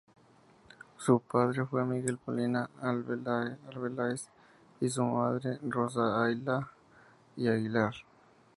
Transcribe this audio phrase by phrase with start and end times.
[0.97, 4.29] Su padre fue Miguel Molina y Arbeláez
[4.79, 6.71] y su madre Rosa Ayala
[7.37, 7.93] y Aguilar.